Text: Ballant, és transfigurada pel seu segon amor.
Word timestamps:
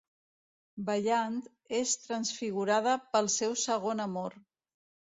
Ballant, 0.87 1.35
és 1.81 1.95
transfigurada 2.07 2.99
pel 3.13 3.33
seu 3.39 3.57
segon 3.69 4.07
amor. 4.11 4.39